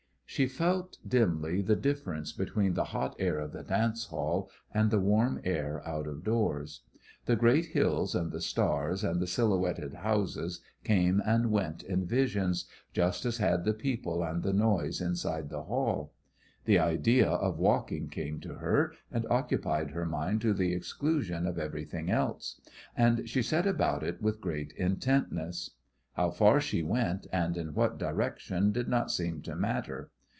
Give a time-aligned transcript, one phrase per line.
[0.33, 4.97] She felt dimly the difference between the hot air of the dance hall and the
[5.01, 6.83] warm air out of doors.
[7.25, 12.63] The great hills and the stars and the silhouetted houses came and went in visions,
[12.93, 16.13] just as had the people and the noise inside the hall.
[16.63, 21.59] The idea of walking came to her, and occupied her mind to the exclusion of
[21.59, 22.61] everything else,
[22.95, 25.71] and she set about it with great intentness.
[26.13, 30.09] How far she went and in what direction did not seem to matter.